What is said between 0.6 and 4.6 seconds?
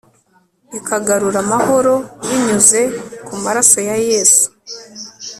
ikagarura amahoro binyuze ku marasoya yesu